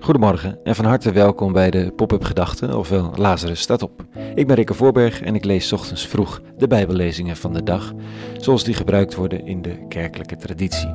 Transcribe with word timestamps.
Goedemorgen 0.00 0.58
en 0.64 0.74
van 0.74 0.84
harte 0.84 1.12
welkom 1.12 1.52
bij 1.52 1.70
de 1.70 1.92
Pop-up 1.96 2.24
Gedachten, 2.24 2.78
ofwel 2.78 3.12
Lazarus 3.16 3.60
staat 3.60 3.82
op. 3.82 4.04
Ik 4.34 4.46
ben 4.46 4.56
Rikke 4.56 4.74
Voorberg 4.74 5.20
en 5.22 5.34
ik 5.34 5.44
lees 5.44 5.72
ochtends 5.72 6.06
vroeg 6.06 6.40
de 6.58 6.66
Bijbellezingen 6.66 7.36
van 7.36 7.52
de 7.52 7.62
dag, 7.62 7.92
zoals 8.38 8.64
die 8.64 8.74
gebruikt 8.74 9.14
worden 9.14 9.46
in 9.46 9.62
de 9.62 9.86
kerkelijke 9.88 10.36
traditie. 10.36 10.94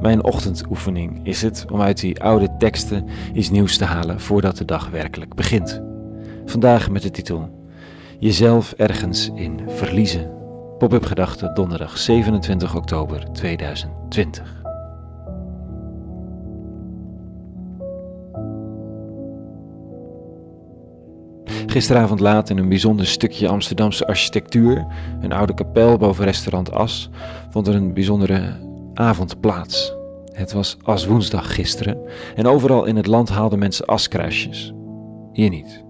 Mijn 0.00 0.24
ochtendoefening 0.24 1.26
is 1.26 1.42
het 1.42 1.64
om 1.70 1.80
uit 1.80 2.00
die 2.00 2.22
oude 2.22 2.56
teksten 2.58 3.06
iets 3.34 3.50
nieuws 3.50 3.76
te 3.76 3.84
halen 3.84 4.20
voordat 4.20 4.56
de 4.56 4.64
dag 4.64 4.90
werkelijk 4.90 5.34
begint. 5.34 5.82
Vandaag 6.44 6.90
met 6.90 7.02
de 7.02 7.10
titel 7.10 7.66
Jezelf 8.18 8.72
ergens 8.72 9.30
in 9.34 9.60
verliezen. 9.66 10.30
Pop-up 10.78 11.04
Gedachten 11.04 11.54
donderdag 11.54 11.98
27 11.98 12.74
oktober 12.74 13.32
2020. 13.32 14.61
Gisteravond 21.72 22.20
laat 22.20 22.50
in 22.50 22.58
een 22.58 22.68
bijzonder 22.68 23.06
stukje 23.06 23.48
Amsterdamse 23.48 24.06
architectuur, 24.06 24.86
een 25.20 25.32
oude 25.32 25.54
kapel 25.54 25.96
boven 25.96 26.24
restaurant 26.24 26.72
As, 26.72 27.10
vond 27.50 27.66
er 27.66 27.74
een 27.74 27.94
bijzondere 27.94 28.60
avond 28.94 29.40
plaats. 29.40 29.94
Het 30.32 30.52
was 30.52 30.76
Aswoensdag 30.82 31.54
gisteren 31.54 31.98
en 32.34 32.46
overal 32.46 32.84
in 32.84 32.96
het 32.96 33.06
land 33.06 33.28
haalden 33.28 33.58
mensen 33.58 33.86
askruisjes. 33.86 34.72
Hier 35.32 35.50
niet. 35.50 35.84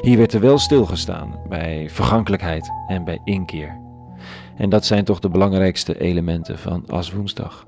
Hier 0.00 0.18
werd 0.18 0.32
er 0.32 0.40
wel 0.40 0.58
stilgestaan 0.58 1.40
bij 1.48 1.90
vergankelijkheid 1.90 2.70
en 2.86 3.04
bij 3.04 3.20
inkeer. 3.24 3.80
En 4.56 4.70
dat 4.70 4.84
zijn 4.84 5.04
toch 5.04 5.18
de 5.18 5.28
belangrijkste 5.28 6.00
elementen 6.00 6.58
van 6.58 6.84
Aswoensdag. 6.86 7.66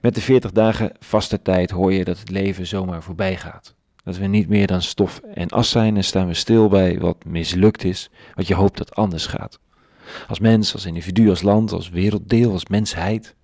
Met 0.00 0.14
de 0.14 0.20
40 0.20 0.52
dagen 0.52 0.92
vaste 0.98 1.42
tijd 1.42 1.70
hoor 1.70 1.92
je 1.92 2.04
dat 2.04 2.18
het 2.18 2.30
leven 2.30 2.66
zomaar 2.66 3.02
voorbij 3.02 3.36
gaat. 3.36 3.77
Dat 4.08 4.16
we 4.16 4.26
niet 4.26 4.48
meer 4.48 4.66
dan 4.66 4.82
stof 4.82 5.20
en 5.34 5.48
as 5.48 5.70
zijn 5.70 5.96
en 5.96 6.04
staan 6.04 6.26
we 6.26 6.34
stil 6.34 6.68
bij 6.68 6.98
wat 6.98 7.24
mislukt 7.24 7.84
is, 7.84 8.10
wat 8.34 8.46
je 8.46 8.54
hoopt 8.54 8.78
dat 8.78 8.94
anders 8.94 9.26
gaat. 9.26 9.58
Als 10.28 10.38
mens, 10.38 10.72
als 10.72 10.86
individu, 10.86 11.28
als 11.28 11.42
land, 11.42 11.72
als 11.72 11.88
werelddeel, 11.88 12.52
als 12.52 12.66
mensheid. 12.66 13.34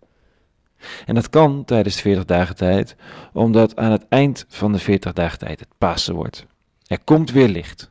En 1.06 1.15
dat 1.15 1.31
kan 1.31 1.65
tijdens 1.65 1.95
de 1.95 2.01
40 2.01 2.25
dagen 2.25 2.56
tijd, 2.56 2.97
omdat 3.33 3.77
aan 3.77 3.91
het 3.91 4.06
eind 4.09 4.45
van 4.48 4.73
de 4.73 4.79
40 4.79 5.12
dagen 5.12 5.39
tijd 5.39 5.61
het 5.61 5.69
Pasen 5.79 6.15
wordt. 6.15 6.47
Er 6.87 6.99
komt 7.05 7.31
weer 7.31 7.49
licht. 7.49 7.91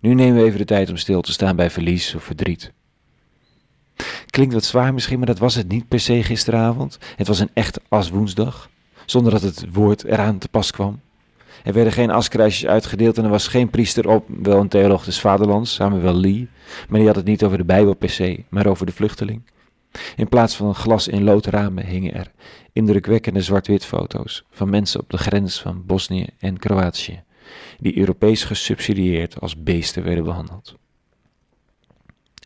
Nu 0.00 0.14
nemen 0.14 0.40
we 0.40 0.46
even 0.46 0.58
de 0.58 0.64
tijd 0.64 0.90
om 0.90 0.96
stil 0.96 1.20
te 1.20 1.32
staan 1.32 1.56
bij 1.56 1.70
verlies 1.70 2.14
of 2.14 2.22
verdriet. 2.22 2.72
Klinkt 4.26 4.54
wat 4.54 4.64
zwaar 4.64 4.94
misschien, 4.94 5.18
maar 5.18 5.26
dat 5.26 5.38
was 5.38 5.54
het 5.54 5.68
niet 5.68 5.88
per 5.88 6.00
se 6.00 6.22
gisteravond. 6.22 6.98
Het 7.16 7.26
was 7.26 7.38
een 7.38 7.50
echte 7.54 7.80
aswoensdag, 7.88 8.70
zonder 9.06 9.32
dat 9.32 9.42
het 9.42 9.64
woord 9.72 10.04
eraan 10.04 10.38
te 10.38 10.48
pas 10.48 10.70
kwam. 10.70 11.00
Er 11.62 11.72
werden 11.72 11.92
geen 11.92 12.10
askruisjes 12.10 12.68
uitgedeeld 12.68 13.18
en 13.18 13.24
er 13.24 13.30
was 13.30 13.48
geen 13.48 13.70
priester 13.70 14.08
op, 14.08 14.26
wel 14.42 14.60
een 14.60 14.68
theoloog 14.68 15.04
des 15.04 15.20
vaderlands, 15.20 15.74
Samuel 15.74 16.14
Lee, 16.14 16.48
maar 16.88 16.98
die 16.98 17.08
had 17.08 17.16
het 17.16 17.24
niet 17.24 17.44
over 17.44 17.58
de 17.58 17.64
Bijbel 17.64 17.94
per 17.94 18.10
se, 18.10 18.44
maar 18.48 18.66
over 18.66 18.86
de 18.86 18.92
vluchteling. 18.92 19.42
In 20.16 20.28
plaats 20.28 20.56
van 20.56 20.66
een 20.66 20.74
glas 20.74 21.08
in 21.08 21.24
loodramen 21.24 21.86
hingen 21.86 22.14
er 22.14 22.30
indrukwekkende 22.72 23.42
zwart-wit 23.42 23.84
foto's 23.84 24.44
van 24.50 24.70
mensen 24.70 25.00
op 25.00 25.10
de 25.10 25.18
grens 25.18 25.60
van 25.60 25.86
Bosnië 25.86 26.26
en 26.38 26.58
Kroatië, 26.58 27.22
die 27.78 27.98
Europees 27.98 28.44
gesubsidieerd 28.44 29.40
als 29.40 29.62
beesten 29.62 30.02
werden 30.02 30.24
behandeld. 30.24 30.74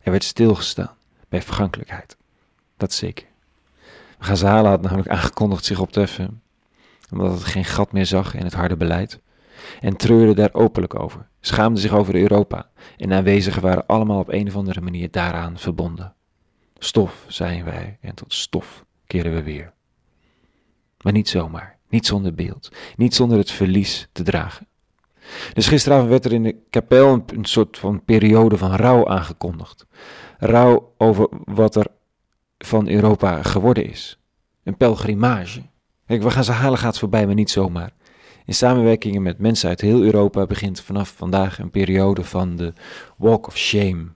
Er 0.03 0.11
werd 0.11 0.23
stilgestaan 0.23 0.95
bij 1.29 1.41
vergankelijkheid, 1.41 2.17
dat 2.77 2.93
zeker. 2.93 3.27
Gazala 4.19 4.69
had 4.69 4.81
namelijk 4.81 5.09
aangekondigd 5.09 5.65
zich 5.65 5.79
op 5.79 5.91
te 5.91 5.99
heffen 5.99 6.41
omdat 7.11 7.31
het 7.31 7.43
geen 7.43 7.65
gat 7.65 7.91
meer 7.91 8.05
zag 8.05 8.35
in 8.35 8.43
het 8.43 8.53
harde 8.53 8.77
beleid, 8.77 9.21
en 9.79 9.95
treurde 9.97 10.33
daar 10.33 10.53
openlijk 10.53 10.99
over, 10.99 11.27
schaamde 11.41 11.79
zich 11.79 11.93
over 11.93 12.15
Europa, 12.15 12.69
en 12.97 13.13
aanwezigen 13.13 13.61
waren 13.61 13.85
allemaal 13.85 14.19
op 14.19 14.31
een 14.31 14.47
of 14.47 14.55
andere 14.55 14.81
manier 14.81 15.11
daaraan 15.11 15.57
verbonden. 15.57 16.13
Stof 16.77 17.25
zijn 17.27 17.63
wij, 17.63 17.97
en 18.01 18.15
tot 18.15 18.33
stof 18.33 18.85
keren 19.05 19.33
we 19.33 19.43
weer. 19.43 19.73
Maar 21.01 21.13
niet 21.13 21.29
zomaar, 21.29 21.77
niet 21.89 22.05
zonder 22.05 22.33
beeld, 22.33 22.71
niet 22.95 23.15
zonder 23.15 23.37
het 23.37 23.51
verlies 23.51 24.07
te 24.11 24.23
dragen. 24.23 24.67
Dus 25.53 25.67
gisteravond 25.67 26.09
werd 26.09 26.25
er 26.25 26.33
in 26.33 26.43
de 26.43 26.55
kapel 26.69 27.13
een, 27.13 27.23
een 27.25 27.45
soort 27.45 27.77
van 27.77 28.03
periode 28.03 28.57
van 28.57 28.75
rouw 28.75 29.07
aangekondigd. 29.07 29.85
Rouw 30.37 30.93
over 30.97 31.27
wat 31.43 31.75
er 31.75 31.87
van 32.57 32.89
Europa 32.89 33.43
geworden 33.43 33.89
is. 33.89 34.19
Een 34.63 34.77
pelgrimage, 34.77 35.61
Kijk, 36.09 36.23
we 36.23 36.31
gaan 36.31 36.43
ze 36.43 36.51
halen 36.51 36.79
gaat 36.79 36.99
voorbij, 36.99 37.25
maar 37.25 37.35
niet 37.35 37.49
zomaar. 37.49 37.91
In 38.45 38.53
samenwerking 38.53 39.19
met 39.19 39.39
mensen 39.39 39.69
uit 39.69 39.81
heel 39.81 40.01
Europa 40.01 40.45
begint 40.45 40.81
vanaf 40.81 41.13
vandaag 41.17 41.59
een 41.59 41.69
periode 41.69 42.23
van 42.23 42.55
de 42.55 42.73
Walk 43.17 43.47
of 43.47 43.57
Shame. 43.57 44.07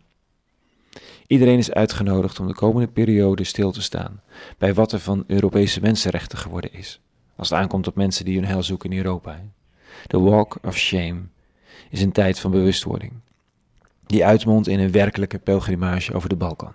Iedereen 1.27 1.57
is 1.57 1.71
uitgenodigd 1.71 2.39
om 2.39 2.47
de 2.47 2.53
komende 2.53 2.87
periode 2.87 3.43
stil 3.43 3.71
te 3.71 3.81
staan 3.81 4.21
bij 4.57 4.73
wat 4.73 4.91
er 4.91 4.99
van 4.99 5.23
Europese 5.27 5.81
mensenrechten 5.81 6.37
geworden 6.37 6.73
is, 6.73 7.01
als 7.35 7.49
het 7.49 7.59
aankomt 7.59 7.87
op 7.87 7.95
mensen 7.95 8.25
die 8.25 8.35
hun 8.35 8.45
heil 8.45 8.63
zoeken 8.63 8.91
in 8.91 8.97
Europa. 8.97 9.41
De 10.07 10.19
Walk 10.19 10.57
of 10.61 10.77
Shame 10.77 11.21
is 11.89 12.01
een 12.01 12.11
tijd 12.11 12.39
van 12.39 12.51
bewustwording, 12.51 13.13
die 14.05 14.25
uitmondt 14.25 14.67
in 14.67 14.79
een 14.79 14.91
werkelijke 14.91 15.39
pelgrimage 15.39 16.13
over 16.13 16.29
de 16.29 16.35
Balkan. 16.35 16.73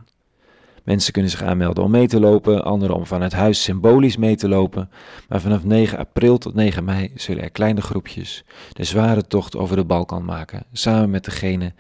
Mensen 0.89 1.13
kunnen 1.13 1.31
zich 1.31 1.43
aanmelden 1.43 1.85
om 1.85 1.91
mee 1.91 2.09
te 2.09 2.21
lopen, 2.21 2.65
anderen 2.65 2.97
om 2.97 3.07
vanuit 3.07 3.33
huis 3.33 3.63
symbolisch 3.63 4.17
mee 4.17 4.37
te 4.37 4.49
lopen. 4.49 4.91
Maar 5.29 5.41
vanaf 5.41 5.65
9 5.65 5.99
april 5.99 6.39
tot 6.39 6.55
9 6.55 6.85
mei 6.85 7.13
zullen 7.15 7.43
er 7.43 7.51
kleine 7.51 7.81
groepjes 7.81 8.45
de 8.73 8.85
zware 8.85 9.27
tocht 9.27 9.57
over 9.57 9.77
de 9.77 9.85
Balkan 9.85 10.25
maken, 10.25 10.65
samen 10.73 11.11
met 11.11 11.25
degenen 11.25 11.75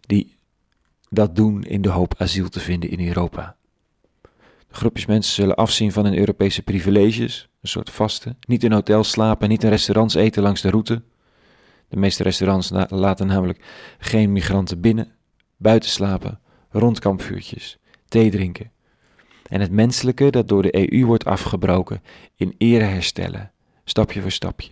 die 0.00 0.36
dat 1.08 1.36
doen 1.36 1.62
in 1.62 1.82
de 1.82 1.88
hoop 1.88 2.14
asiel 2.18 2.48
te 2.48 2.60
vinden 2.60 2.90
in 2.90 3.06
Europa. 3.06 3.56
De 4.68 4.74
groepjes 4.74 5.06
mensen 5.06 5.34
zullen 5.34 5.56
afzien 5.56 5.92
van 5.92 6.04
hun 6.04 6.18
Europese 6.18 6.62
privileges, 6.62 7.48
een 7.62 7.68
soort 7.68 7.90
vaste, 7.90 8.36
niet 8.46 8.64
in 8.64 8.72
hotels 8.72 9.10
slapen, 9.10 9.48
niet 9.48 9.62
in 9.62 9.70
restaurants 9.70 10.14
eten 10.14 10.42
langs 10.42 10.60
de 10.60 10.70
route. 10.70 11.02
De 11.88 11.96
meeste 11.96 12.22
restaurants 12.22 12.70
laten 12.88 13.26
namelijk 13.26 13.64
geen 13.98 14.32
migranten 14.32 14.80
binnen, 14.80 15.12
buiten 15.56 15.90
slapen, 15.90 16.40
rond 16.70 16.98
kampvuurtjes 16.98 17.79
thee 18.10 18.30
drinken. 18.30 18.72
En 19.48 19.60
het 19.60 19.70
menselijke 19.70 20.30
dat 20.30 20.48
door 20.48 20.62
de 20.62 20.92
EU 20.92 21.06
wordt 21.06 21.24
afgebroken 21.24 22.02
in 22.36 22.54
ere 22.58 22.84
herstellen, 22.84 23.52
stapje 23.84 24.20
voor 24.20 24.30
stapje. 24.30 24.70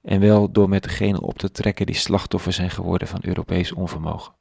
En 0.00 0.20
wel 0.20 0.52
door 0.52 0.68
met 0.68 0.82
degenen 0.82 1.20
op 1.20 1.38
te 1.38 1.50
trekken 1.50 1.86
die 1.86 1.94
slachtoffer 1.94 2.52
zijn 2.52 2.70
geworden 2.70 3.08
van 3.08 3.20
Europees 3.22 3.72
onvermogen. 3.72 4.34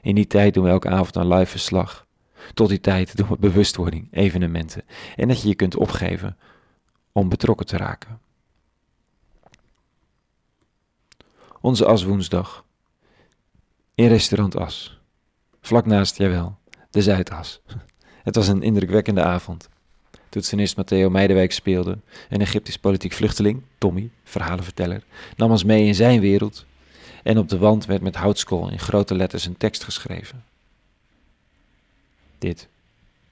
In 0.00 0.14
die 0.14 0.26
tijd 0.26 0.54
doen 0.54 0.64
we 0.64 0.70
elke 0.70 0.88
avond 0.88 1.16
een 1.16 1.28
live 1.28 1.50
verslag. 1.50 2.06
Tot 2.54 2.68
die 2.68 2.80
tijd 2.80 3.16
doen 3.16 3.28
we 3.28 3.36
bewustwording, 3.38 4.08
evenementen 4.10 4.84
en 5.16 5.28
dat 5.28 5.42
je 5.42 5.48
je 5.48 5.54
kunt 5.54 5.76
opgeven 5.76 6.36
om 7.12 7.28
betrokken 7.28 7.66
te 7.66 7.76
raken. 7.76 8.20
Onze 11.60 11.86
Aswoensdag 11.86 12.64
in 13.94 14.08
restaurant 14.08 14.56
As. 14.56 15.00
Vlak 15.66 15.86
naast, 15.86 16.16
jawel, 16.16 16.58
de 16.90 17.02
Zuidas. 17.02 17.60
Het 18.22 18.34
was 18.34 18.48
een 18.48 18.62
indrukwekkende 18.62 19.22
avond. 19.22 19.68
Toetsenist 20.28 20.76
Matteo 20.76 21.10
Meidewijk 21.10 21.52
speelde, 21.52 21.98
een 22.28 22.40
Egyptisch 22.40 22.78
politiek 22.78 23.12
vluchteling, 23.12 23.62
Tommy, 23.78 24.10
verhalenverteller, 24.24 25.04
nam 25.36 25.50
ons 25.50 25.64
mee 25.64 25.86
in 25.86 25.94
zijn 25.94 26.20
wereld 26.20 26.66
en 27.22 27.38
op 27.38 27.48
de 27.48 27.58
wand 27.58 27.86
werd 27.86 28.02
met 28.02 28.16
houtskool 28.16 28.70
in 28.70 28.78
grote 28.78 29.14
letters 29.14 29.46
een 29.46 29.56
tekst 29.56 29.84
geschreven. 29.84 30.44
Dit. 32.38 32.68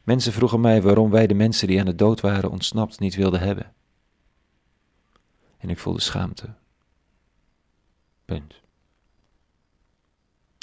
Mensen 0.03 0.33
vroegen 0.33 0.61
mij 0.61 0.83
waarom 0.83 1.11
wij 1.11 1.27
de 1.27 1.34
mensen 1.34 1.69
die 1.69 1.78
aan 1.78 1.87
de 1.87 1.94
dood 1.94 2.21
waren 2.21 2.50
ontsnapt 2.50 3.00
niet 3.00 3.14
wilden 3.14 3.41
hebben. 3.41 3.73
En 5.59 5.70
ik 5.70 5.79
voelde 5.79 6.00
schaamte. 6.00 6.55
Punt. 8.25 8.63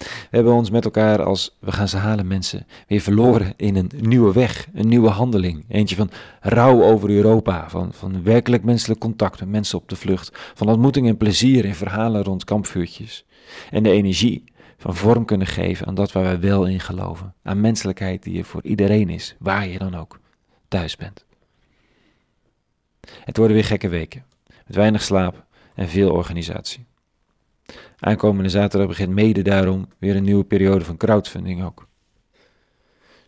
We 0.02 0.38
hebben 0.38 0.54
ons 0.54 0.70
met 0.70 0.86
elkaar 0.86 1.24
als 1.24 1.58
we 1.60 1.72
gaan 1.72 1.88
ze 1.88 1.98
halen 1.98 2.28
mensen 2.28 2.68
weer 2.88 3.02
verloren 3.02 3.54
in 3.56 3.76
een 3.76 3.92
nieuwe 4.00 4.34
weg, 4.34 4.68
een 4.74 4.88
nieuwe 4.88 5.10
handeling. 5.10 5.66
Eentje 5.68 5.96
van 5.96 6.12
rouw 6.40 6.84
over 6.84 7.10
Europa, 7.10 7.70
van, 7.70 7.94
van 7.94 8.24
werkelijk 8.24 8.64
menselijk 8.64 9.00
contact 9.00 9.40
met 9.40 9.50
mensen 9.50 9.78
op 9.78 9.90
de 9.90 9.96
vlucht, 9.96 10.52
van 10.54 10.70
ontmoeting 10.70 11.08
en 11.08 11.18
plezier 11.18 11.66
in 11.66 11.76
verhalen 11.76 12.24
rond 12.24 12.44
kampvuurtjes. 12.44 13.26
En 13.70 13.84
de 13.84 13.92
energie 13.92 14.44
van 14.78 14.96
vorm 14.96 15.26
kunnen 15.26 15.48
geven 15.48 15.88
aan 15.88 15.96
dat 15.96 16.12
waar 16.12 16.24
wij 16.24 16.40
wel 16.40 16.66
in 16.66 16.80
geloven. 16.80 17.34
Aan 17.44 17.62
menselijkheid 17.62 18.24
die 18.24 18.38
er 18.38 18.46
voor 18.46 18.64
iedereen 18.64 19.10
is, 19.10 19.36
waar 19.40 19.68
je 19.68 19.78
dan 19.78 19.96
ook 19.96 20.20
thuis 20.68 20.96
bent. 20.96 21.26
Het 23.24 23.38
worden 23.38 23.56
weer 23.56 23.66
gekke 23.66 23.90
weken, 23.90 24.26
met 24.68 24.76
weinig 24.76 25.02
slaap 25.02 25.46
en 25.76 25.90
veel 25.90 26.12
organisatie. 26.12 26.86
Aankomende 28.00 28.50
zaterdag 28.50 28.88
begint 28.88 29.14
mede 29.14 29.42
daarom 29.42 29.88
weer 29.98 30.16
een 30.16 30.24
nieuwe 30.24 30.44
periode 30.44 30.86
van 30.86 30.98
crowdfunding 30.98 31.64
ook. 31.64 31.88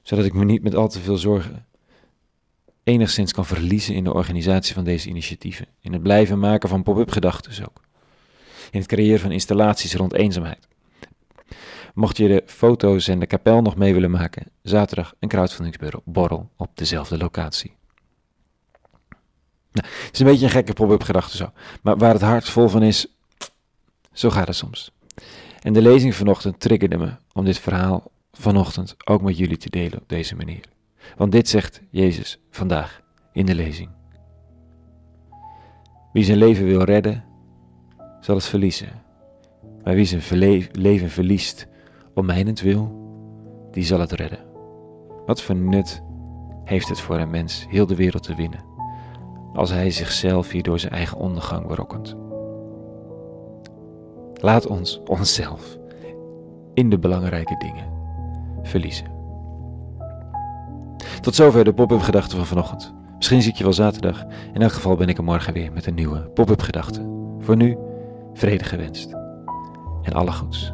Zodat 0.01 0.25
ik 0.25 0.33
me 0.33 0.45
niet 0.45 0.63
met 0.63 0.75
al 0.75 0.87
te 0.87 0.99
veel 0.99 1.17
zorgen 1.17 1.65
enigszins 2.83 3.33
kan 3.33 3.45
verliezen 3.45 3.95
in 3.95 4.03
de 4.03 4.13
organisatie 4.13 4.73
van 4.73 4.83
deze 4.83 5.09
initiatieven. 5.09 5.67
In 5.81 5.93
het 5.93 6.03
blijven 6.03 6.39
maken 6.39 6.69
van 6.69 6.83
pop-up 6.83 7.11
gedachten 7.11 7.65
ook. 7.65 7.81
In 8.71 8.79
het 8.79 8.87
creëren 8.87 9.19
van 9.19 9.31
installaties 9.31 9.95
rond 9.95 10.13
eenzaamheid. 10.13 10.67
Mocht 11.93 12.17
je 12.17 12.27
de 12.27 12.43
foto's 12.45 13.07
en 13.07 13.19
de 13.19 13.25
kapel 13.25 13.61
nog 13.61 13.75
mee 13.75 13.93
willen 13.93 14.11
maken, 14.11 14.51
zaterdag 14.61 15.13
een 15.19 15.29
crowdfundingsborrel 15.29 16.49
op 16.57 16.69
dezelfde 16.73 17.17
locatie. 17.17 17.75
Nou, 19.71 19.87
het 19.87 20.13
is 20.13 20.19
een 20.19 20.25
beetje 20.25 20.45
een 20.45 20.51
gekke 20.51 20.73
pop-up 20.73 21.03
gedachte 21.03 21.37
zo. 21.37 21.51
Maar 21.81 21.97
waar 21.97 22.13
het 22.13 22.21
hart 22.21 22.49
vol 22.49 22.67
van 22.67 22.83
is, 22.83 23.07
zo 24.13 24.29
gaat 24.29 24.47
het 24.47 24.55
soms. 24.55 24.91
En 25.61 25.73
de 25.73 25.81
lezing 25.81 26.15
vanochtend 26.15 26.59
triggerde 26.59 26.97
me 26.97 27.11
om 27.33 27.45
dit 27.45 27.59
verhaal 27.59 28.11
vanochtend 28.31 28.95
ook 29.05 29.21
met 29.21 29.37
jullie 29.37 29.57
te 29.57 29.69
delen 29.69 30.01
op 30.01 30.09
deze 30.09 30.35
manier. 30.35 30.63
Want 31.17 31.31
dit 31.31 31.49
zegt 31.49 31.81
Jezus 31.89 32.39
vandaag 32.49 33.01
in 33.31 33.45
de 33.45 33.55
lezing. 33.55 33.89
Wie 36.13 36.23
zijn 36.23 36.37
leven 36.37 36.65
wil 36.65 36.83
redden, 36.83 37.23
zal 38.19 38.35
het 38.35 38.45
verliezen. 38.45 39.01
Maar 39.83 39.95
wie 39.95 40.05
zijn 40.05 40.69
leven 40.71 41.09
verliest 41.09 41.67
om 42.13 42.25
mijnentwil, 42.25 43.01
die 43.71 43.83
zal 43.83 43.99
het 43.99 44.11
redden. 44.11 44.45
Wat 45.25 45.41
voor 45.41 45.55
nut 45.55 46.01
heeft 46.63 46.89
het 46.89 46.99
voor 46.99 47.17
een 47.17 47.29
mens 47.29 47.65
heel 47.69 47.85
de 47.85 47.95
wereld 47.95 48.23
te 48.23 48.35
winnen, 48.35 48.65
als 49.53 49.69
hij 49.69 49.91
zichzelf 49.91 50.49
hier 50.49 50.63
door 50.63 50.79
zijn 50.79 50.93
eigen 50.93 51.17
ondergang 51.17 51.67
berokkent? 51.67 52.15
Laat 54.43 54.67
ons 54.67 55.01
onszelf 55.05 55.77
in 56.73 56.89
de 56.89 56.99
belangrijke 56.99 57.55
dingen 57.57 57.85
verliezen. 58.63 59.05
Tot 61.21 61.35
zover 61.35 61.63
de 61.63 61.73
pop-up 61.73 62.01
gedachten 62.01 62.37
van 62.37 62.45
vanochtend. 62.45 62.93
Misschien 63.15 63.41
zie 63.41 63.51
ik 63.51 63.57
je 63.57 63.63
wel 63.63 63.73
zaterdag. 63.73 64.25
In 64.53 64.61
elk 64.61 64.71
geval 64.71 64.95
ben 64.95 65.07
ik 65.07 65.17
er 65.17 65.23
morgen 65.23 65.53
weer 65.53 65.71
met 65.71 65.85
een 65.85 65.93
nieuwe 65.93 66.19
pop-up 66.19 66.61
gedachte. 66.61 67.01
Voor 67.39 67.55
nu, 67.55 67.77
vrede 68.33 68.63
gewenst. 68.63 69.13
En 70.01 70.13
alle 70.13 70.31
goeds. 70.31 70.73